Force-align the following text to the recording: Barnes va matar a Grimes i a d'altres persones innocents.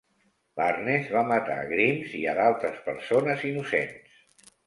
Barnes 0.59 1.09
va 1.15 1.21
matar 1.31 1.57
a 1.65 1.67
Grimes 1.73 2.15
i 2.21 2.23
a 2.33 2.35
d'altres 2.41 2.81
persones 2.87 3.47
innocents. 3.53 4.19